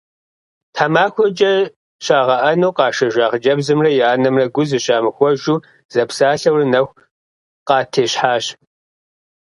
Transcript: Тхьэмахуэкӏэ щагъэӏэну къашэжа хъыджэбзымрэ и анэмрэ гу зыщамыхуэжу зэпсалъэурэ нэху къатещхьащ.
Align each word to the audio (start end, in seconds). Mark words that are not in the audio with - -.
Тхьэмахуэкӏэ 0.73 1.53
щагъэӏэну 2.05 2.75
къашэжа 2.77 3.25
хъыджэбзымрэ 3.31 3.89
и 3.99 4.01
анэмрэ 4.11 4.45
гу 4.55 4.63
зыщамыхуэжу 4.69 5.63
зэпсалъэурэ 5.93 6.65
нэху 6.71 6.95
къатещхьащ. 7.67 8.45